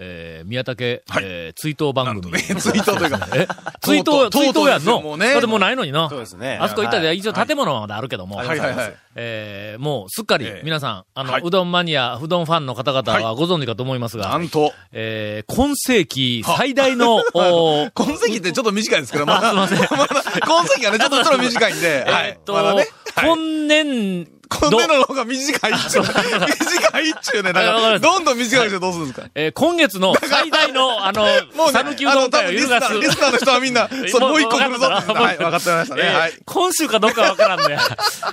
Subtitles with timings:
[0.00, 1.24] えー、宮武、はい。
[1.26, 2.32] えー追悼番組。
[2.38, 3.26] ツイートというか。
[3.34, 3.48] え？
[3.82, 5.00] 追悼、追悼やんの？
[5.02, 5.32] もうね。
[5.32, 6.08] だってもうないのにな。
[6.08, 6.58] そうですね。
[6.60, 7.18] あそこ行ったで、はい。
[7.18, 8.36] 一応建物はまだあるけども。
[8.36, 8.94] はいはいはい。
[9.16, 10.62] えーもうすっかり、ええ。
[10.64, 11.42] 皆さん、あの、はい。
[11.44, 17.90] うどんマニア、うどんファンの方々ははご存知かと思いますが、なんと、えー今世紀最大の、 おー。
[17.94, 19.98] 今世紀ってちょっと短いですけど、まだ、 あすいません。
[20.46, 22.28] 今世紀はね、ちょっとちょっと短いんで、はい。
[22.28, 22.86] えーっと、まだね。
[23.16, 23.28] はい。
[23.30, 23.36] 今
[23.68, 25.74] 年今年の方が短いっ
[26.92, 27.00] ちゅう。
[27.00, 27.52] 短いっちゅうね。
[27.52, 29.26] だから、わかどんどん短くしてどうするんですか？
[29.34, 31.28] えー今月の最大の、あの、も
[31.68, 36.02] うね、讃岐うどん会を揺るがすリスナー、リスナーの人はみんな、 そのもう一個来るぞってはい、分かってましたね。
[36.04, 36.32] えーはい。
[36.44, 37.78] 今週かどうかわからんね。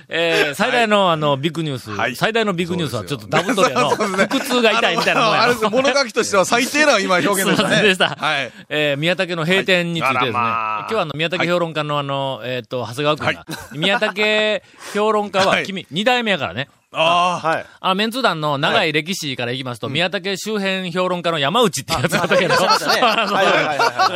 [0.10, 7.82] えー最大の、あの、ビッグニュース、はい最大のビッグニュースはちょっとダブルトリアの、 腹痛が痛いみたいなもんやろあれですよ物書きとしては最低な今表現でしたね。
[7.84, 8.10] でした。
[8.20, 8.52] はい。
[8.70, 10.32] えー宮武の閉店についてですね。
[10.32, 14.62] 今日はあの、宮武評論家のあの、えっ、と、長谷川君が、宮武
[14.94, 16.70] 評論家ははい君、二代目やからね。
[16.96, 17.48] ああ。
[17.48, 17.66] はい。
[17.80, 22.56] あ、メンツ団の長い歴史からいきますと、宮武周辺評論家の山内ってやつがあったけど、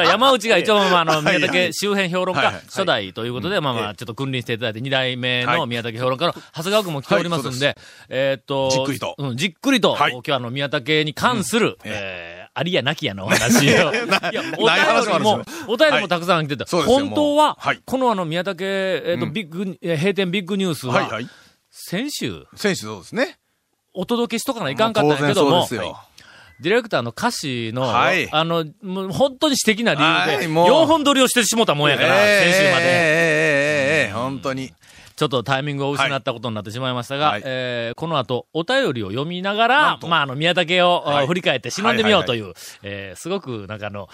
[0.03, 7.77] 山内が一応、まあ、あの、宮武周辺評論家初代ということで、まあまあ、ちょっと君臨していただいて、二代目の宮武評論家の長谷川君も来ておりますんで、
[8.09, 9.15] えーっと、じっくりと。
[9.17, 10.11] うん、じっくりと、はい。
[10.11, 13.71] 今日はあの、宮武に関する、えーありやなきやのお話を。
[13.71, 13.93] いや、
[14.57, 16.65] お便りもお便りもたくさん来てた。
[16.65, 19.33] 本当はこのあの、宮武、えーっと、うん。
[19.33, 21.09] ビッグ、えー閉店ビッグニュースは、
[21.89, 22.45] 先週。
[22.55, 23.39] 先週そうですね。
[23.95, 25.67] お届けしとかないかんかったんやけども。
[26.59, 32.83] ディレクターの歌詞の、はい、あの、もう本当に素敵な理由で、4本撮りをしてしもたもんやから、先週まで。
[32.83, 34.71] えー、えー、え、え、本当に。
[35.15, 44.09] ちょっとタイミングを失ったことになってしまいましたが、はい、えー、この後、お便りを読みながら、まあ、あの、宮武を、はい、振り返って忍んでみようという、はいはいはい、えー、すごく、なんかあの、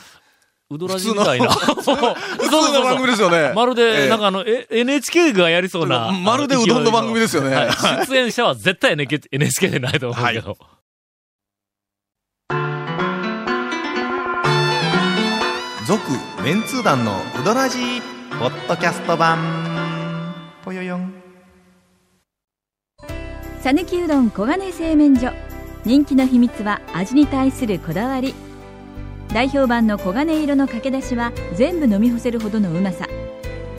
[0.72, 1.50] うどらじみたいな。
[1.54, 3.54] 普通の番組ですよね。
[3.54, 6.12] まるで、ええなんかあの、え NHK がやりそうな。
[6.12, 7.66] まるでうどんの番組ですよねは
[8.04, 10.58] い出演者は絶対 NHK NHK でないと思うけど。
[15.86, 16.02] 続、
[16.44, 18.02] メンツー団のうどらじ
[18.40, 19.38] ポッドキャスト版。
[20.64, 21.14] ぽよよん。
[23.62, 25.32] さぬきうどん黄金製麺所
[25.86, 28.34] 人気の秘密は味に対するこだわり
[29.36, 33.06] 代表版の黄金色のかけだしは全部飲み干せるほどのうまさ。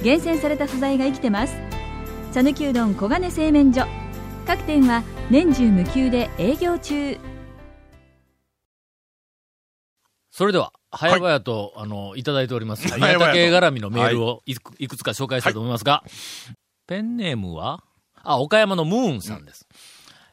[0.03, 1.57] 厳選された素材が生きてます。
[2.31, 3.87] さぬきうどん黄金製麺所。
[4.47, 7.19] 各店は年中無休で営業中。
[10.31, 12.87] それでは、早々と、あの、いただいております。
[12.89, 13.01] はい。
[13.01, 16.05] 宮武早々と絡みのメールをいくいくつか紹介したいと思いますが、
[16.87, 17.83] ペンネームは？
[18.23, 19.66] あ、岡山のムーンさんです。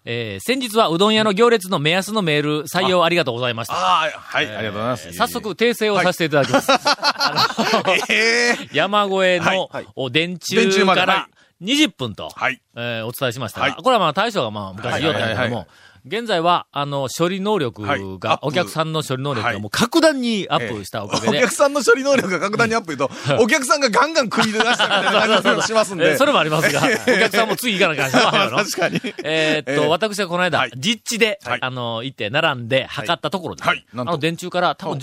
[0.06, 3.74] えー先日はうどん屋の行列の目安のメール採用ありがとうございました。
[3.74, 5.14] ああ、はい、ありがとうございます。
[5.14, 6.72] 早速、訂正をさせていただきます。
[8.12, 9.88] ええ山越えの、はい。
[9.96, 11.28] お電柱から
[11.64, 12.62] 20分と、はい。
[12.76, 13.76] えーお伝えしましたが、はい。
[13.82, 15.68] これはまあ大将がまあ昔言おったんやけども
[16.06, 18.02] 現在は、あの、処理能力はい。
[18.42, 19.54] お客さんの処理能力はい。
[19.54, 26.12] がもう格段にアップしたおかげで、お客さんの処理能力が格段にアップ言うと、お客さんがガンガン食い出したみたいな感じがしますんで。
[26.12, 28.58] えーそれもありますが、お客さんも次行かなきゃいけないの。
[28.60, 29.00] 確かに。
[29.24, 30.72] えーっと、えー私はこの間、はい。
[30.76, 31.60] 実地で、はい。
[31.62, 33.86] あの、行って、並んで、測ったところです、はい。
[33.96, 35.00] あの、電柱から多分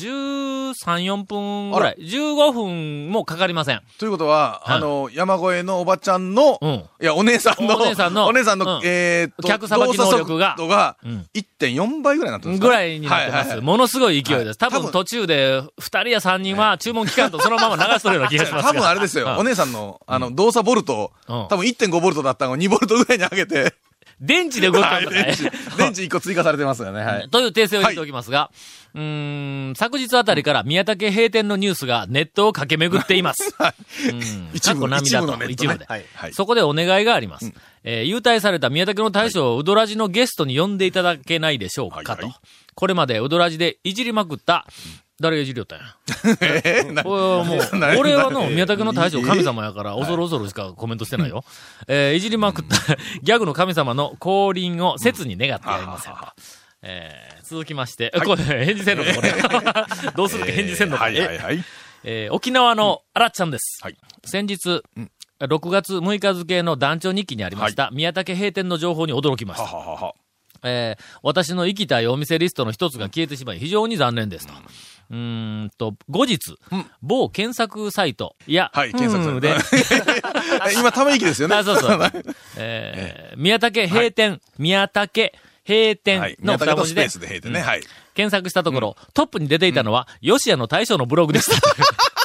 [0.72, 3.81] 13、4分ぐらい、15分もかかりません。
[3.98, 4.76] ということは、はい。
[4.76, 6.70] あの、山越えのおばちゃんの、うん。
[6.70, 8.81] いや、お姉さんの、お姉さんのお姉さんの、うん。
[8.84, 10.54] えーっと、客さばき能力が。
[10.56, 13.32] 動作速度がうん、1.4倍ぐらいになってるんですかぐらいになってます。
[13.32, 13.60] はいはいはい。
[13.60, 14.58] ものすごい勢いです。
[14.58, 14.91] 多分。
[14.91, 18.70] 途中で、2人や3人は注文聞かんとそのまま流しとるような気がしますが。
[18.70, 19.26] 多分あれですよ。
[19.26, 19.37] うん。
[19.38, 20.91] お姉さんの、あの、動作ボルト。
[20.91, 21.48] を、うん。
[21.48, 23.75] 多分1.5ボルトだったのを2ボルトぐらいに上げて、
[24.20, 25.42] 電池で動くはい、んだね電池、
[25.76, 27.03] 電池1個追加されてますよね。
[27.03, 27.28] はい。
[27.31, 28.50] という訂正を言っておきますが、
[28.94, 33.54] うーん、昨日あたりから宮武閉店のニュースがネットを駆け巡っています。
[34.10, 35.86] うん一部涙と一部で。
[36.32, 37.53] そこでお願いがあります。
[37.82, 42.31] えー優待された宮武の大将をうどらじのゲストに呼んでいただけないでしょうかと。
[42.81, 44.67] はいはいこれまでうどらじでいじりまくった、
[45.21, 45.85] 誰がいじりよったんや？
[46.65, 51.44] えーなこれはもなう、俺はの、な宮武の大将神様やから、恐る恐るしかコメントしてないよ。
[51.88, 56.19] えーいじりまくったギャグの神様の降臨を切に願ってやりませんと。
[56.82, 59.05] えー続きまして、これ、返事せんの？
[59.05, 59.32] か、これ。
[60.17, 60.47] どうする？
[60.47, 60.97] か返事せんの？
[60.97, 61.05] か。
[61.05, 61.62] はいはいはい。
[62.05, 63.81] えー沖縄のあらっちゃんです。
[63.82, 64.82] はい先日、
[65.41, 69.65] 6月6日付の団長日記にありました、宮武閉店の情報に驚きました。
[69.65, 70.15] はははは。
[70.62, 74.52] えー私の行きたいお店リストの一つが消えてしまい、非常に残念ですと。
[75.10, 76.56] うーんと、後日、
[77.02, 80.72] 某検索サイト、いや、はい、検索で、 て。
[80.78, 81.56] 今、ため息ですよね。
[81.56, 82.00] あ、そうそう。
[82.56, 85.32] えー宮武閉店、宮武
[85.66, 86.36] 閉店はい。
[86.42, 87.60] の宮武二文字でとスペースで閉店ね。
[87.60, 87.82] はい。
[88.14, 91.56] 検索したところ、トップに出ていたのは、吉谷の大将のブログでした。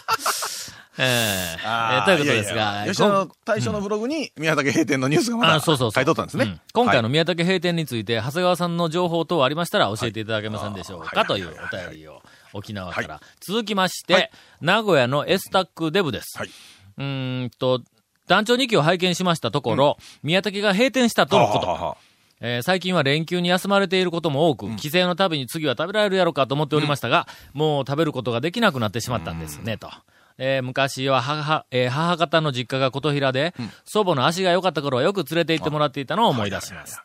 [0.97, 5.91] えーえということですが、吉野の大将のブログに宮武閉店のニュースがまだあそうそうそう。
[5.91, 6.45] 書いとったんですね。
[6.45, 7.11] うん今回のはい。
[7.11, 11.25] 宮武閉店について、長谷川さんの情報等ありましたら教えていただけませんでしょうか、はい。
[11.25, 12.21] というお便りを
[12.53, 13.15] 沖縄から。
[13.15, 14.31] は続きまして、はい。
[14.61, 16.37] 名古屋のエスタックデブです。
[16.37, 16.49] はい。
[16.97, 17.81] うーんと、
[18.27, 21.97] 団長2期を拝見しましたところ、宮武が閉店したとのこと。
[22.41, 29.89] えー最近は連休に休まれていることも多く、帰省のたびに次は食べられるやろかと思っておりましたが、もう食べることができなくなってしまったんですね、と。
[30.37, 33.53] えー昔は母、えー母方の実家が琴平で、
[33.85, 37.01] 祖母の足が良かった頃はよく連れて行ってもらっていたのを思い出します。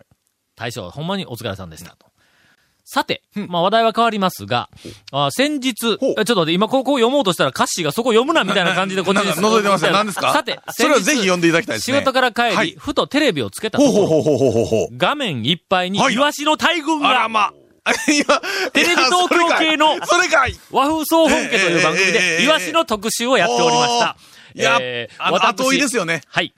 [0.56, 1.90] 大将、ほんまにお疲れさんでした。
[1.96, 2.06] と。
[2.84, 4.68] さて、まあ話題は変わりますが、
[5.12, 10.32] あ先日、ちょっと待って、今ここ読もうとしたら歌詞がそこ読むなみたいな感じでこっちに覗いてますよ何ですか？
[10.32, 11.98] さて、それをぜひ読んでいただきたいですね。
[11.98, 12.74] 仕事から帰り、はい。
[12.76, 14.96] ふとテレビをつけたところ、ほうほうほうほうほうほう。
[14.96, 16.14] 画面いっぱいに、はい。
[16.14, 17.52] イワシの大群が、あらま。
[18.08, 18.40] 今、
[18.72, 24.16] テレビ東京系のそれかい和風総本家という番組で、えイワシの特集をやっておりました。
[24.54, 26.22] いやえー後追いですよね。
[26.26, 26.54] はい。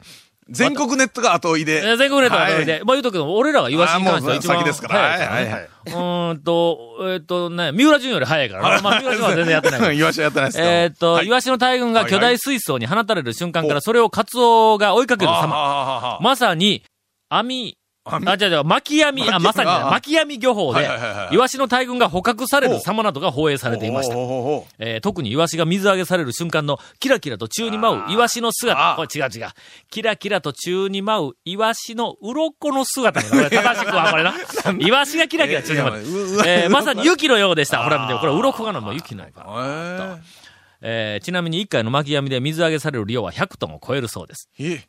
[0.48, 1.80] 全国ネットが後追いで。
[1.82, 5.68] えー全国ネットの後追いで、まあ言うとくけど、俺らがイワシに関しては一番先ですからはいはいはい。
[5.86, 8.82] うーんと、えーっとね、三浦淳より早いからな。
[8.82, 9.96] まあ三浦淳は全然やってない。
[9.96, 15.48] イワシはやってないですえーっと、はいイワシの大群が巨大水槽に放たれる瞬間から、それをカツオが追いかける様。
[15.54, 16.82] あまさに、
[17.28, 20.80] 網、網あ、じゃじゃ巻き網、あ、まさに巻き網漁法で
[21.32, 24.14] イワシの大群が捕獲される様などが放映されていました。
[24.78, 28.96] えー特にイワシが水揚げされる瞬間のキラキラと宙に舞うイワシの姿。
[28.96, 29.48] これ違う違う。
[29.90, 33.22] キラキラと宙に舞うイワシの鱗の姿。
[33.22, 34.34] これ正しくはこれな。
[34.78, 36.42] イワシがキラキラ宙に舞う。
[36.46, 37.84] えーまさに雪のようでした。
[37.84, 39.44] ほら見て、これ鱗がのもう雪のようか。
[39.48, 40.16] え
[40.84, 44.48] えーちなみに1回の巻き網で水揚げされる量は100トンを超えるそうです。
[44.58, 44.80] え。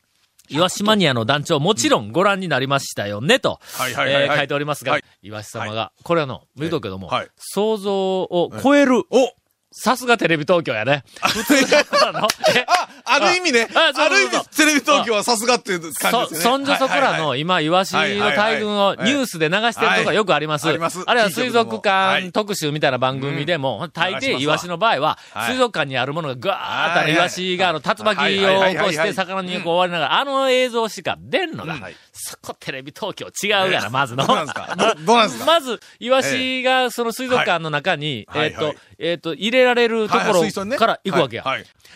[0.50, 4.24] えイワシマニアの団長、もちろんご覧になりましたよね、と、はいはいはいはい。
[4.24, 5.04] えー書いておりますが、はい。
[5.22, 7.28] イワシ様が、これあの、言うとくけども、はい。
[7.38, 9.34] 想像を超える、お
[9.76, 11.04] さすがテレビ東京やね。
[11.22, 13.68] 普通のことなのえあ、ある意味ね。
[13.74, 16.40] ある意味、テレビ東京はさすがっていう感じそ、ですね。
[16.42, 18.02] そんじょそこらの、今、イワシの
[18.36, 20.68] 大群をニュースで流してるとこがよくあります。
[20.68, 20.76] はい。
[20.76, 22.22] ありますあるいは水族はい。
[22.24, 25.52] 館特集みたいな番組でも、大抵イワシの場合は、はい。
[25.52, 27.14] 水族館にあるものがガーッとあるはいはい。
[27.16, 31.78] イワシがあの、竜巻を起こして魚にこう追われながら、あの映像しか出んのが
[32.14, 34.28] そこテレビ東京違うやな、まずの。
[34.28, 34.76] どうなんですか？
[34.78, 35.46] どどうなんですか？
[35.52, 41.46] まず、イワシがその水族館の中に、えっとえっと、入れられるところから行くわけや。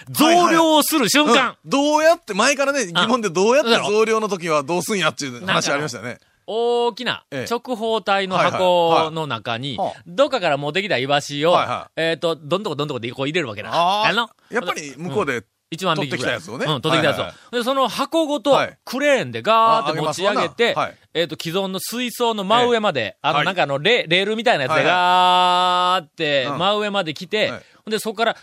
[0.09, 1.57] 増量をする瞬間。
[1.63, 6.19] うん、どうやって、前からね、疑問でどうやって増量の時はどうすんやっていう話ありましたね。
[6.49, 7.53] 大きなええ。
[7.53, 11.57] 直方体の箱の中にどっかから持ってきたイワシを
[11.97, 13.71] えっと、どんどこどんどこでこう入れるわけな。
[13.73, 14.23] あの？
[14.23, 14.29] あ。
[14.49, 16.17] やっぱり向こうで、一万匹ぐらい。
[16.17, 16.65] 取ってきたやつをね。
[16.65, 17.21] うん、取ってきたやつを。
[17.21, 23.45] はいはで、その箱ごとはい、クレーンでガーってあ持ち上げてはい、えっと、既存の水槽の真上まで、あの、はい。
[23.45, 24.93] なんかあの、レレールみたいなやつではいはい。
[24.93, 26.57] ガーって、うん。
[26.57, 28.37] 真上まで来てはい、で、そこから、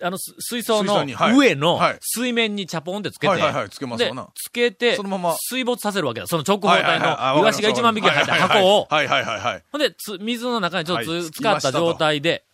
[0.00, 1.04] あの、す水槽の
[1.36, 1.98] 上のはい。
[2.00, 5.36] 水面にチャポンってつけて、はいはいはいつけますでつけて、そのまま。
[5.38, 6.26] 水没させるわけだ。
[6.26, 7.16] その直方はいはい体はい。
[7.18, 9.62] あのイワシが1万匹入った箱を、はいはいはいはい。
[9.72, 11.22] ほんで、つ水の中にちょっとはい。
[11.22, 12.44] つ使った状態で、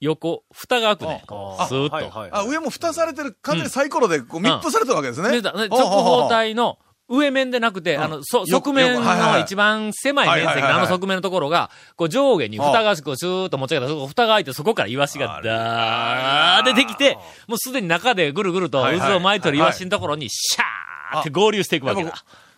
[0.00, 1.22] 横、蓋が開くね。
[1.26, 2.36] スーッと。
[2.36, 5.40] あ、上も蓋されてる、完全にサイコロでこう密封されてるわけですね。
[5.40, 6.78] 直方体の
[7.08, 22.14] 上面でなくて、あの、そ、側面の一番狭い面積のあの側面のところが、こう上下に蓋がこうシューッと持ち上げた、そこ蓋が開いて、そこからイワシがダー出てきて、もうすでに中でぐるぐると渦を巻いてるイワシのところに、シャーって合流していくわけだ。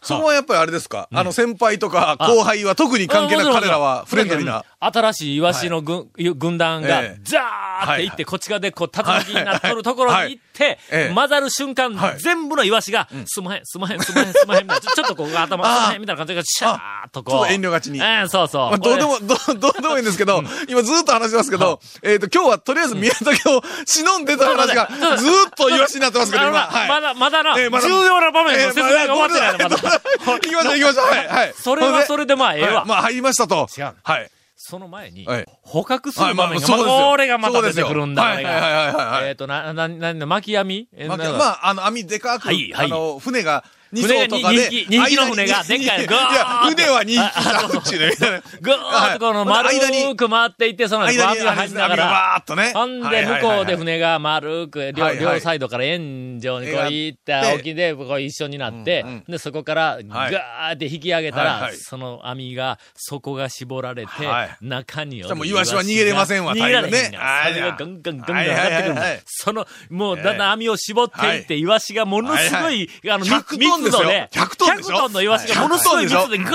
[0.07, 4.65] そこはやっぱりあれですか、あの先輩とか後輩は特に関係なく彼らはフレンドリーな。
[4.79, 16.79] 新しいイワシの軍、軍団がええ、ザーって行って、こっち側でこう、竜巻になっとるところに行ってええ、混ざる瞬間はい、全部のイワシが、すまへん、すまへん、すまへん、すまへん、みたいな、 ちょっとこう、頭、すまへん、みたいな感じが、シャーっ
[17.11, 17.35] とこう。
[17.35, 18.01] ちょっと遠慮がちに。
[18.01, 18.71] ええ、そうそう。
[18.71, 19.35] まあ、どうでも、ど
[19.69, 26.71] う、でもいいんですけど、今ずっと話してますけど、えっと、今日はとりあえず宮崎を忍んでた話が、ずーっと言わしになってますけど、今。
[26.89, 29.96] まだ、まだな、重要な場面の説明が終わってないの、まだ。
[30.27, 31.07] 行きましょう行きましょう。
[31.07, 31.55] はい、はい。
[31.59, 32.75] それはそれでまあ、ええわ。
[32.81, 33.69] はいまあ、入りましたと。
[33.77, 34.31] 違うはい。
[34.59, 40.89] その前にはい、捕獲する場面が、これがまた出てくるんだ、はいはいはいはいえっと、な、な、な、な、巻き網？
[40.97, 41.19] えまあ、
[41.63, 44.57] あ、あの、網でかく、はいはいあの、船が、二船が艘とかで。
[44.57, 48.43] 二匹二匹の船がでっかいのガーッいや、船は2匹だ、うちね。
[48.61, 49.69] ぐーっとこの丸
[50.17, 52.73] く回っていって、その間に網が入りながら、バーっとね。
[52.75, 69.23] ほんで、向こうで船が丸く、両、サイドから円状にこう行ったで沖で、こう一緒になってで、そこからガーって引き上げたらその網が、底が絞られてはい、中におるもうイワシは逃げれませんわ逃げられへんがそれがガンガンガンガン上がってくるんだはいはいはいはい。
[69.27, 74.01] その、もうだんだん網を絞っていって、はいイワシがものすごい、あの、密100トンですよ。
[74.01, 76.51] 密度で、100トンでしょ？100トンのイワシがものすごい密度でガー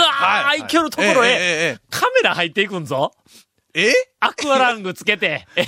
[0.60, 0.68] ッい。
[0.68, 1.30] けるところへ、
[1.74, 3.12] えカメラ入っていくんぞ。
[3.74, 4.11] えええ？
[4.24, 5.66] アクアラングつけて、え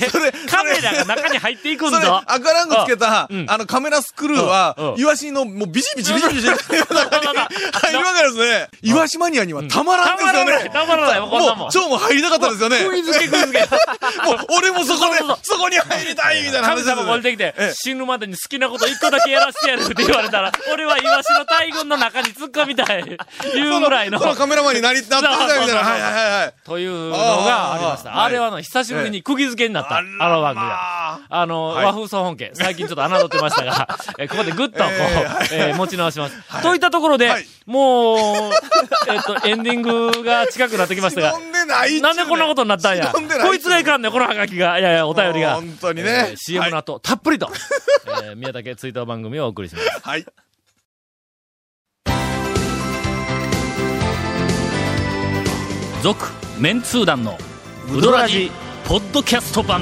[0.47, 2.21] カメラが中に入っていくんそれ、ぞ。
[2.27, 8.69] 赤ラングつけた、うんあの、カメラスクルーはイワシの、もうビシビシビシビシ入るわけですね。
[8.83, 10.69] イワシマニアにはたまらんですよね。
[10.71, 11.57] たまらない、もん。
[11.57, 12.77] もう、蝶も入りたかったですよね。
[12.87, 13.59] クイズけクイズけ。
[13.61, 13.67] もう、
[14.59, 17.01] 俺もそこでそうそうそう、そこに入りたいみたいな神話ですよね。
[17.01, 25.55] 様降りてきてええ、死ぬまでに好きなこと一個だけやらせてやるって言われたら、俺はイワシの大群の中に突っ込みたい、いうぐらいのそ、のカメラマンになり、なってみたいみたいな。
[25.55, 26.53] そうそうそうはいはいはいはい。
[26.65, 28.33] というのがありました。
[28.33, 31.19] れはあの、久しぶりに釘付けになった、あの番組が。
[31.29, 33.87] あの、はい和風総本家、最近ちょっと侮ってましたが、
[34.19, 34.89] えーここでぐっとこう、
[35.51, 36.61] ええー持ち直します。
[36.61, 38.53] といったところで、はいもう、
[39.09, 41.39] えっと、エンディングが近くなってきましたが
[42.01, 43.13] なんでこんなことになったんや。
[43.41, 44.77] こいつがいかんねん、このハガキが。
[44.79, 45.55] いやいや、お便りが。
[45.55, 47.49] 本当にねえー CM の後、たっぷりと、
[48.23, 49.87] えー宮武追悼番組をお送りします。
[50.03, 50.25] はい。
[56.01, 56.25] 続、
[56.59, 57.37] メンツー団の、
[57.91, 58.49] ウドラジ、
[58.87, 59.81] ポッドキャスト版。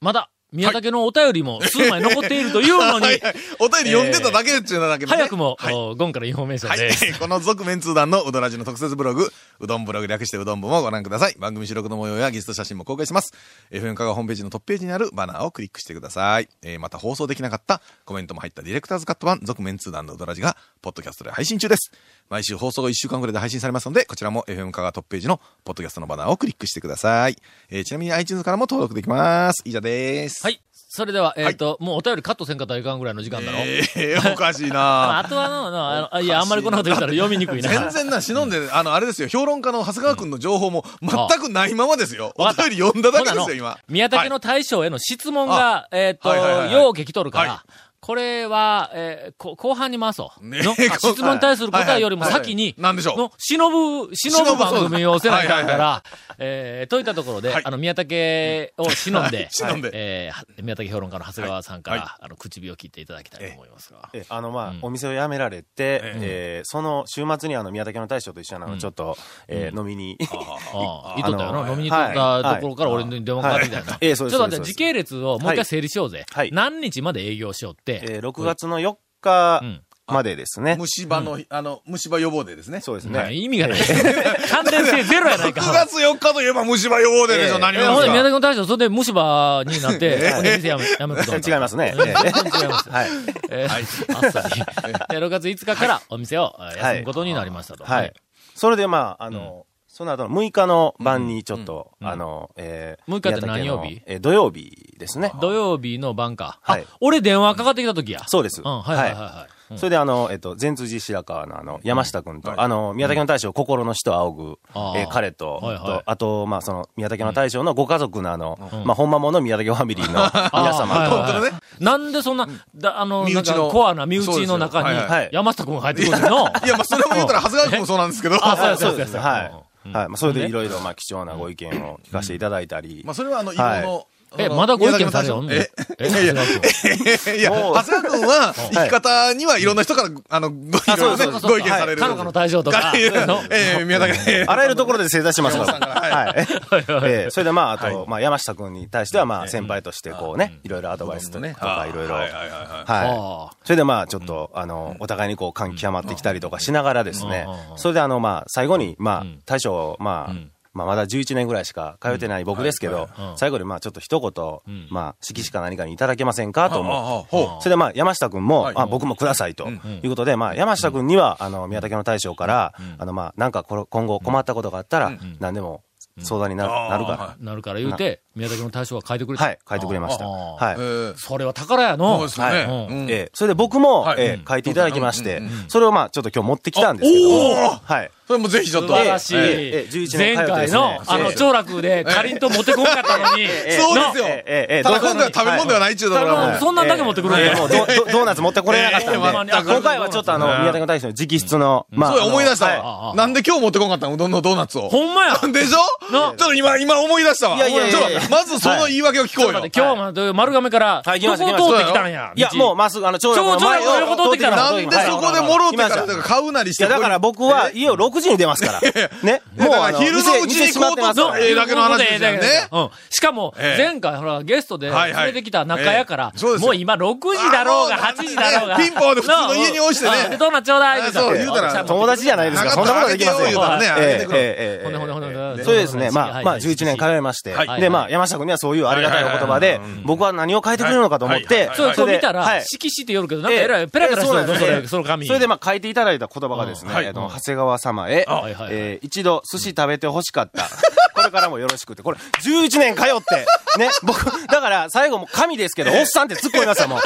[0.00, 7.06] まだ、宮武のお便りも数枚残っているというのに、はいはいお便り読んでただけっていうのだけどね早くも、はいおゴンからインフォメーションはいです。。
[7.18, 11.36] この続麺通団のうどらじの特設ブログ、うどんブログ略してうどんブもご覧ください。
[11.38, 13.32] 番組収録の模様やゲスト写真も公開します。
[13.70, 16.48] FM 香川ホームページのトップページにあるバナーをクリックしてください。
[16.62, 21.92] えー、また放送できなかったコメントも入ったディレクターズカット版、続麺通団のうどらじが、ポッドキャストで配信中です。
[22.28, 27.36] 毎週放送後1週間くらいで配信されますので、こちらも FM 香川トップページのポッドキャストのバナーをクリックしてください。
[27.70, 29.62] えー、ちなみに iTunes からも登録できます。
[29.64, 30.45] 以上です。
[30.46, 30.60] はい。
[30.72, 33.58] それでは、えっ、と、もうお便りカットせんかったらいかんぐらいの時間だろ？
[33.58, 35.18] えー、おかしい あな。
[35.18, 37.68] あとはの、のあのいや、あんまりこんなこと言ったら読みにくいな。
[37.68, 42.32] 全然な、忍んで、あの、あれですよ、評論家の長谷川くんの情報も全くないままですよ。
[42.36, 43.76] お便り読んだだけですよ、今。
[43.88, 46.72] 宮武の大将への質問が、えっ、と、はいはいはいはい。
[46.72, 47.64] よう聞き取るから、は
[48.06, 50.46] これは、えーこ後半に回そう。
[50.46, 53.18] ね 質問に対する答えよりもはいはい先に、なんでしょう？
[53.18, 53.68] の、忍
[54.06, 55.04] ぶ、忍ぶ番組。
[55.06, 56.02] をせないかんかはいら、
[56.38, 57.62] えーといったところで、はい。
[57.64, 59.48] あの、宮武を忍んで、はい。
[59.50, 59.90] 忍んで。
[59.92, 64.08] えーは宮武評論家の長谷川さんから、はあの、唇を切っていただきたいと思いますが。
[64.12, 64.78] えあの、まあ、うん。
[64.82, 70.16] お店を辞められて、えーその週末にあの、宮武の大将と一緒にあの、うんちょっと、えー飲みに。
[70.20, 70.34] あ
[71.12, 71.70] あ、言っとったよな。
[71.72, 73.90] 飲みに行ったところから俺に電話かかってきたよな。
[73.92, 73.98] はい。
[74.02, 76.24] ええそうですちょっと待って、時系列をもう一回整理しようぜ。
[76.32, 76.50] はい。
[76.52, 77.95] 何日まで営業しようって。
[78.02, 80.76] えー6月の4日うんまでですね。
[80.78, 82.80] 虫歯の、あの、虫歯予防デーですね。
[82.80, 83.34] そうですねね。
[83.34, 83.80] 意味がない。
[84.48, 85.60] 関連性ゼロやないか。
[85.60, 91.94] 9月4日といえば虫歯予防デーでしょ、ええ何えほんで、宮崎の大将、それで虫歯になって、お店やめ、やめることになった違いますね。
[91.96, 92.88] 違います。
[92.88, 93.08] はい。
[93.50, 94.60] えーあっさり。
[94.60, 97.82] で、6月5日からお店をえー休むことになりましたと。
[97.84, 98.12] はい。
[98.54, 99.65] それで、まあ、あの、
[99.96, 104.02] その後の6日の晩にちょっと、うんあの、えー6日って何曜日？
[104.04, 105.32] えー土曜日ですね。
[105.40, 106.60] 土曜日の晩か。
[106.64, 108.20] あはい、俺電話かかってきた時や。
[108.26, 108.60] そうです。
[108.60, 109.72] うん、はいはいはいはい。
[109.72, 109.78] うん。
[109.78, 112.58] それであの、えっと、善辻白川のあの、山下くんと、はい。
[112.58, 114.58] あの、宮武の大将、心の人を仰ぐ、
[114.98, 115.84] えー彼と、はいはい。
[115.86, 118.84] とあと、まあ、その、宮武の大将のご家族のあの、うん。
[118.84, 120.12] まあ、本間もの宮武ファミリーの
[120.52, 121.32] 皆様はいと、はい。
[121.32, 121.52] 本当ね。
[121.80, 123.70] なんでそんな、だあの、なんか身内の。
[123.70, 124.98] コアな身内の中に
[125.32, 126.48] 山下くんが入ってくるの。
[126.64, 128.36] いや、まあ、それも言ったら、長谷川くんもそうなんですけど。
[128.46, 129.14] あそうですそうです。
[129.14, 129.20] ね。
[129.20, 129.65] はい。
[129.86, 129.92] うん。
[129.92, 130.08] はい。
[130.08, 133.80] まあ、それでいろいろ、まあ、貴重なご意見を聞かせていただいたり、まあ、それはあの、はい。
[133.80, 134.06] 色の、
[134.38, 142.00] え、まだご意見されよんのええ、長谷川君いや、もう長谷川くんは、生き方にはいろんな人から、あの、ご、意見される。
[142.00, 142.92] 田中の大将とか。
[142.94, 145.86] のええ、宮武えあらゆるところで正座しますから。
[145.96, 146.34] はい。
[146.36, 148.06] えーそれでまあ、あと、はい。
[148.06, 151.54] まあ、山下くんに対しては、まあ、先輩として、こうね、いろいろアドバイスとね。
[151.54, 152.14] か、いろいろ。
[152.14, 152.50] ははいはいはい。
[152.50, 152.86] はい。
[152.86, 157.46] あそれでまあ、ちょっと、あの、お互いにこう、感極まってきたりとかしながらですね。
[157.76, 164.20] それであの、まあ、最後に、まあうん、大将、まあうん、まあ、まだ11年ぐらいしか通ってない僕ですけど最後にまあ、ちょっと一ん。
[164.20, 166.98] 言、まあ、色紙か何かにいただけませんかと思って。
[166.98, 168.74] ああほそれでまあ、山下くんも、はい。
[168.76, 175.82] あ、僕もくださいと、いうことで、まあ、山下くんには、あの、宮武の大将から、あの、まあ、なんか今後困ったことがあったら、何でも
[176.18, 179.38] 相談になるなるかあなるから言うて、宮崎の大将が書いてくれら。
[179.38, 179.44] た。
[179.46, 180.26] はい、書いてくれました。
[180.28, 180.76] はい。
[180.78, 181.18] ええ。
[181.18, 182.28] それは宝やそうので。
[182.28, 182.52] すよね。
[182.52, 183.06] はいうん。
[183.10, 183.30] ええ。
[183.34, 184.20] それで僕も、はい。
[184.20, 188.10] ええ書いていただきまして、うんそれをまあちょっと今日持ってきたんですけども、はい。
[188.26, 188.88] それもぜひちょっと。
[188.88, 189.36] 素晴らしい。
[189.36, 194.26] ええ11前回の、あの、ええ長楽でかりんと持ってこんかったのに、そうですよ。
[194.26, 196.58] ええええただ今回は食べ物ではないっちゅうだが。
[196.58, 197.52] そんなんだけ持ってくるんや。
[197.54, 202.78] うドーナツ持ってこれなかったんで、今回はちょっとあの、宮武の大将の直筆の、まあ、そうや、思い出したはい。
[202.78, 203.14] わ。
[203.16, 204.14] なんで今日持ってこんかったの？
[204.14, 204.88] うどんのドーナツを。
[204.88, 205.36] ほんまや。
[205.46, 205.78] でしょ？
[206.08, 207.56] ちなょっと今、今思い出したわ。
[207.56, 208.20] いやいやいやいや。
[208.20, 209.52] ちょっと まずその言い訳を聞こうよ。
[209.54, 212.32] 待って今日まで丸亀から、はいどこを通ってきたんや？
[212.34, 216.84] いや、もうまっすぐ、あの、ちょうどこの前をちょうど横通ってきたらなんでそこでもろうてから買うなりして。
[216.84, 218.80] いや、だから僕は家を6時に出ますから。
[219.22, 219.42] ね。
[219.56, 221.26] もう昼のうちに店閉まってますから。
[221.28, 222.68] こうとええだけの話ですよね。
[222.70, 222.90] うん。
[223.10, 223.82] しかも、ええ。
[223.82, 225.24] 前回、ほら、ゲストではいはい。
[225.26, 228.78] 連れてきた中屋からもう今6時だろうがあもう8時だろうが。
[228.78, 230.36] ねピンポンで普通の家に押してね。
[230.36, 231.12] どうなんちょうだい？
[231.12, 232.70] そう言うたら友達じゃないですか。
[232.70, 233.46] そんなことできますよ。
[233.46, 234.38] 言うたらね、あげてくる。
[234.38, 234.84] ええええええ。
[234.84, 235.25] ほんでほんでほんで
[235.64, 236.10] そうですね。
[236.10, 237.52] まあ、はいまあ、11年通いまして。
[237.52, 245.26] はいで、まあ、山下君にはそういうありがたいお言葉で、僕は何を書いてくれるのかと思って、そう、そうれで見たら、はい色紙ってよるけど、なんかえらい、ペラペラしてるの、それ、その紙。
[245.26, 248.26] それで、まあ、書いていただいた言葉がですね、長谷川様へ、
[248.70, 250.68] えー一度寿司食べて欲しかった。
[251.16, 252.02] これからもよろしくって。
[252.02, 253.46] これ、11年通って、
[253.78, 256.98] ね、 僕、だから、最後もう神ですけど、おっさんって突っ込みましたもん。
[256.98, 257.02] い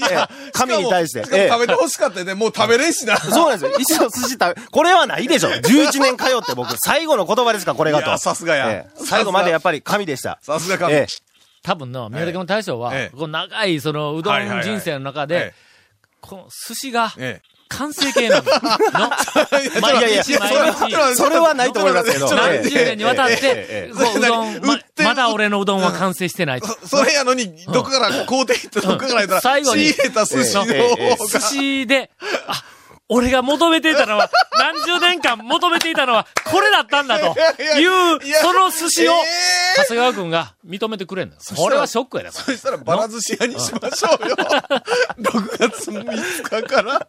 [0.00, 1.22] やええ神に対して。
[1.24, 2.34] 食べて欲しかったよね。
[2.34, 3.18] もう食べれんしな。
[3.18, 3.78] そうなんですよ。
[3.78, 5.50] 一度寿司食べ、これはないでしょ。
[5.50, 8.18] 11年通って僕、最後の言葉ですか、これがと。
[8.18, 8.70] さすがや。
[8.70, 9.04] ええ。
[9.04, 10.38] 最後までやっぱり神でした。
[10.42, 10.78] さすが。
[10.78, 10.94] 神。
[10.94, 11.06] ええ。
[11.62, 15.52] 多分の、宮崎の大将はええ、こう長い、その、うどん人生の中で、
[16.20, 17.50] この寿司が、ええ。
[17.70, 18.42] 完成形な の。
[18.42, 18.50] の
[19.80, 21.16] 毎いやいや日毎日。
[21.16, 22.34] それはないと思いますけど。
[22.34, 24.60] 何十年にわたってううどん、
[25.04, 26.66] まだ俺のうどんは完成してないと。
[26.66, 31.40] そそれやのに、どこから買うていったどこからやったら、最後に仕入れた寿司の寿が。
[31.40, 32.10] 司で、
[32.48, 32.60] あ、
[33.12, 37.36] 俺が求めていたのは、 何十年間求めていたのは、これだったんだと
[37.78, 39.16] いうその寿司をえ、
[39.78, 41.36] 長谷川くんが認めてくれんの。
[41.56, 44.36] これはショックやで、こそしたらバラ寿司屋にしましょうよ。
[45.18, 47.06] 6月5日から。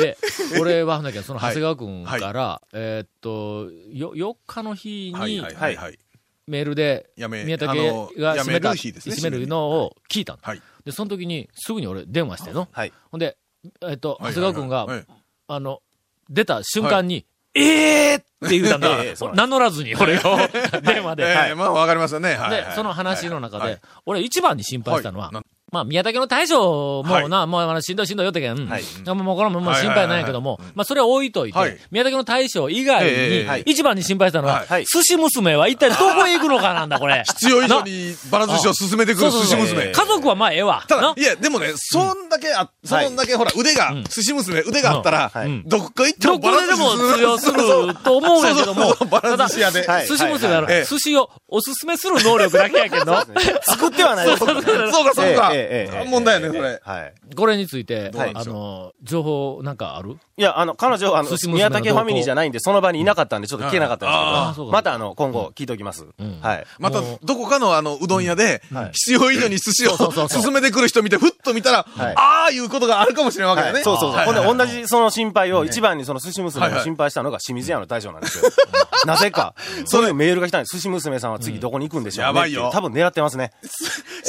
[0.00, 0.18] で、
[0.58, 5.98] 俺は、ほんだけど、その 長谷川くんから、えーっと、よ、4日の日に、はい。
[6.46, 10.38] メールで、宮武が閉めた、閉めるのを聞いたの。
[10.42, 10.62] はい。
[10.84, 12.68] で、その時に、すぐに俺電話しての。
[12.72, 12.92] はい。
[13.10, 13.36] ほんで、
[13.82, 15.06] えっと、長はい谷川くんが、はい。
[15.48, 15.80] あの、
[16.28, 18.88] 出た瞬間に、ええーって言うたんだ。
[19.34, 20.20] 名乗らずに、俺を、
[20.82, 21.24] 電話で。
[21.24, 22.34] ええまあわかりますよね。
[22.34, 22.50] はい。
[22.50, 25.30] で、その話の中ではい、俺一番に心配したのは
[25.72, 28.82] まあ、宮武の大将もな、もうあのしんどいしんどいよってけん、はい。
[29.14, 31.78] もうこれももう心配ないけども、まあ、それは置いといて、はい。
[31.90, 34.84] 宮武の大将以外に一番に心配したのは、はい。
[34.84, 37.22] 寿司娘は一体どこへ行くのかなんだ、これ。
[37.38, 39.92] 必要以上にバラ寿司を進めてくる寿司娘。
[39.92, 40.84] 家族はまあええわ。
[40.88, 49.86] な、ただいや、でもね、そんだけあ、そんだけほら、腕が、寿司娘、腕があったらはい、どこ行ってもどこででも通用すると思うんやけども、バラ寿司屋で。
[49.86, 50.06] はい。
[50.06, 50.84] 寿司娘は、ええ。
[50.84, 53.16] 寿司をおすすめする能力だけやけど、
[53.62, 54.26] 作ってはない。
[54.26, 56.08] そうか、そうかええ。
[56.08, 56.80] 問題やね、それ。
[56.82, 57.14] はい。
[57.34, 58.54] これについて、あうなんでしょう？
[58.54, 60.18] の、情報なんかある？
[60.36, 66.06] いや、あの、彼女、あの宮武ファミリーじゃないんで、その場にいなかったんで、ちょっと聞けなかったんですけど、また、あの、今後、聞いておきます。
[66.40, 66.66] はい。
[66.78, 73.82] また、どこかのあの、うどん屋ではい、必要以上に寿司をそうそうそう進めてくる人見て、ふっと見たら、はいああいうことがあるかもしれんわけだね。
[73.82, 74.16] そうそうそう。
[74.16, 78.50] はいほんで、同じその心配を、一番にその寿司娘はいはいが心配したのが清水屋の大将なんですよ。
[79.06, 79.54] なぜか。
[79.86, 80.76] そういうメールが来たんです。
[80.76, 83.52] 寿司娘さんは次どこに行くんでしょうねやばいよ多分狙ってますね。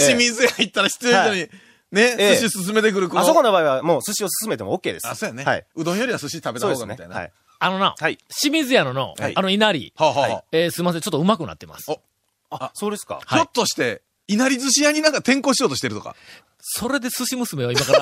[0.05, 1.39] 清水屋行ったら必要以上に、
[1.91, 3.09] ね、ええ寿司進めてくる。
[3.13, 5.07] あそこの場合はもう寿司を進めても OK です。
[5.07, 5.43] あ、そうやね。
[5.43, 5.65] はい。
[5.75, 7.07] うどんよりは寿司食べた方がみたい。
[7.09, 7.15] な。
[7.15, 7.31] はい。
[7.59, 11.91] あのな、はい清水屋のの、はいあの稲荷、はあはあはあえーすいません、ちょっと上手くなってます。
[11.91, 11.99] お
[12.49, 13.19] あ、そうですか。
[13.27, 16.15] ひょっとして、いなり寿司屋になんか転校しようとしてるとか？
[16.63, 17.99] それで寿司娘を今から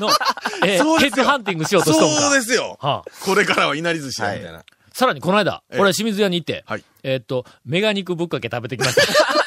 [0.00, 0.08] の、
[0.66, 2.20] えーそうですよヘッドハンティングしようとしとんか。
[2.22, 2.78] そうですよ。
[2.80, 4.62] はあ、これからはいなり寿司屋みたいな。
[4.94, 9.41] さらにこの間、ええ俺清水屋に行って、はいえーっと、メガ肉ぶっかけ食べてきました。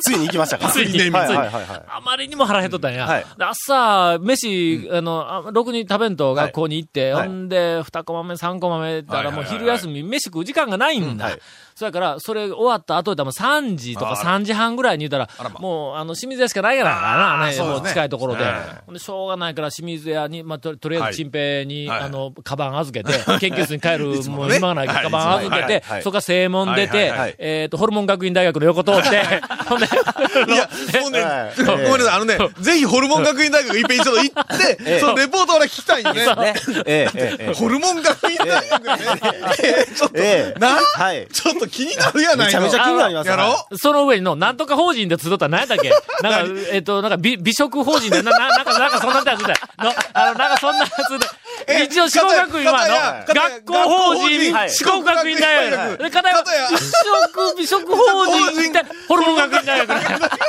[0.00, 0.68] ついに行きましたか。
[0.68, 1.10] ついに。
[1.10, 1.38] はいついに。
[1.38, 1.82] はいはいはい。
[1.88, 3.06] あまりにも腹減っとったんや。
[3.06, 3.26] はい。
[3.36, 7.28] で朝、飯、あの、あろくに食べんと学校に行って、はい。
[7.28, 9.44] ほんで、二コマ目、三コマ目ったらもうはいはいはい。
[9.44, 11.26] はい昼休み、飯食う時間がないんだ。
[11.26, 11.40] はい。
[11.76, 17.80] そやから、それ終わった後でも3時とかあ3時半ぐらいに言ったらあら、まもう、あの、清水屋しかないからな、ね、そうですね。
[17.80, 18.44] もう近いところで。
[18.44, 18.82] はい。
[18.86, 22.00] ほんで、しょうがないから清水屋に、まあ、ととりあえず、はい陳平に、はい。
[22.00, 24.28] あの、カバン預けて、 研究室に帰る、もね。
[24.28, 27.10] もう暇がないから、カバン預けてそこから正門出てはい。
[27.10, 27.18] はい。
[27.18, 29.22] はい、えっと、ホルモン学院大学の横通って、
[29.68, 29.85] ほんで、
[30.46, 30.68] いや、
[31.00, 31.62] もうね、はい。
[31.64, 36.54] ごめんなさい、あのね、ぜひホルモン学院大学一遍一度行って、え そのレポート俺聞きたいんよね。
[37.54, 38.98] ホルモン学院大学ね。
[39.62, 40.58] えちょっと、ええ。
[40.58, 41.26] なはい。
[41.32, 42.44] ちょっと気になるやないの。
[42.46, 45.90] めちゃめちゃ気になりますやろその上の、なんとか法人で集ったら何やったっけ？
[46.22, 51.28] なんか、えっと、なんか美、美食法人で、な、ななんか、なんかそんなやつで、の、あの、なんかそんなやつで、え
[51.84, 55.78] 一応、四国学院は、の、学校法人、はい四国学院大学。
[55.78, 56.34] はいで、片や、
[56.70, 58.72] 美食、美食法法人。
[59.08, 59.88] ホルモン学院大学。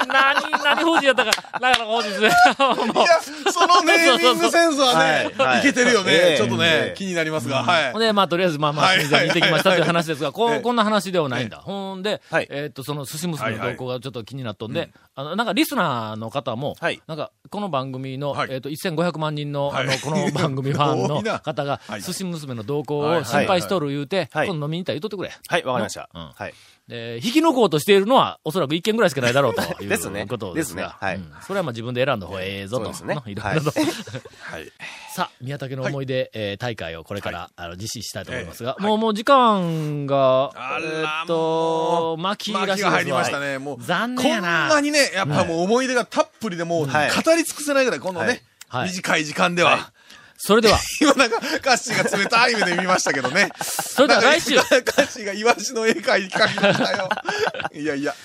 [0.08, 2.30] 何、何法人やったか、なかなか法人ですね。
[2.60, 3.20] もういや、
[3.52, 6.12] そのネーミングセンスはね、 はいけてるよえね。
[6.34, 6.96] えちょっとねえ、え。
[6.98, 8.00] 気になりますが、はい。
[8.00, 8.98] で、まあ、とりあえず、まあまあ、はい。
[9.00, 9.88] 清水屋に行ってきましたというはい。
[9.88, 11.58] 話ですが、こんな話ではないんだ。
[11.58, 12.48] ほんで、はい。
[12.50, 22.02] えーっと、その寿司娘の動向がちょっと気になっとんでうん、あの、なんかリスナーの方もはい、なんか、この番組のはい、えーっと、1500万人の、あの、はいこの番組ファンの 方がは、い。
[22.02, 23.22] 寿司娘の動向はい。
[23.22, 24.48] を心配しとる言うて、はい。
[24.48, 25.32] 今度飲みに行ったら言っとってくれ。
[25.48, 26.10] はい、わかりました。
[26.14, 26.32] うん。
[26.34, 26.54] はい。
[26.88, 30.84] で、引き抜こうとしているのは、おそらく一件ぐらいしかないだろうというですねことですが。
[30.88, 30.96] ですね。
[31.00, 31.16] はい。
[31.18, 31.32] うん。
[31.42, 32.84] それはまあ自分で選んだ方がええぞと。
[32.86, 33.16] そうですね。
[33.16, 33.72] の いろいろと。
[34.42, 34.72] はい。
[35.14, 43.58] さあ、宮武の思い出、えー大会をこれから、あの実施したいと思いますが、もう、もう時間が、あらえーっと、巻きらしいでが入りましたね。
[43.58, 44.70] もう、残こん念やな。
[44.70, 47.10] なにね、やっぱもう思い出がたっぷりでもう、語はい。
[47.38, 48.90] り尽くせないぐらい、このね、はい。
[48.90, 49.92] 短い時間では。
[50.38, 53.50] それでは、 今なんか、カッシーが冷たい目で見ましたけどね。
[53.62, 57.10] それでは来週、カッシーがイワシの絵描いて描きましたよ。
[57.74, 58.16] いやいや。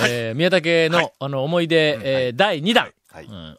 [0.00, 2.92] えー宮武の、あの、思い出、えー第2弾、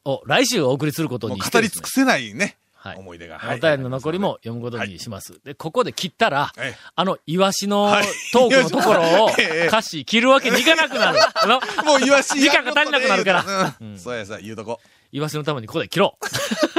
[0.05, 2.97] を来週お送りすることに語り尽くせないね、はい。
[2.97, 3.39] 思い出が。
[3.43, 5.39] お便りの残りも読むことにします。
[5.43, 6.77] で、ここで切ったら、ええ。
[6.95, 8.05] あの、イワシのはい。
[8.31, 9.67] トークのところを、ええ。
[9.67, 11.19] 歌詞切るわけにいかなくなる。
[11.35, 13.75] あの、もうイワシ時間が足りなくなるから。
[13.79, 13.99] うん。
[13.99, 14.79] そうやさ、言うとこ。
[15.11, 16.78] イワシのためにここで切ろう。